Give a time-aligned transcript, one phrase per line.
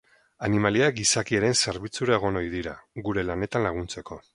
[0.47, 2.77] Animaliak gizakiaren zerbitzura egon ohi dira,
[3.09, 4.25] gure lanetan laguntzeko.